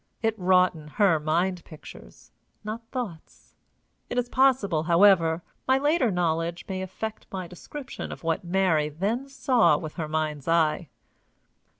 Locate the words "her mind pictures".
0.87-2.31